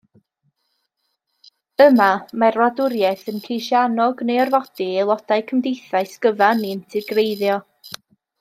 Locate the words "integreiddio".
6.79-7.61